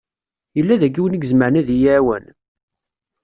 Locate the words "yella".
0.57-0.75